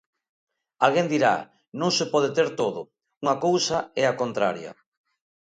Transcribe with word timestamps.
Alguén 0.85 1.07
dirá, 1.13 1.35
non 1.79 1.91
se 1.97 2.05
pode 2.13 2.29
ter 2.37 2.47
todo, 2.61 2.81
unha 3.21 3.35
cousa 3.45 3.77
e 4.01 4.03
a 4.07 4.17
contraria. 4.21 4.71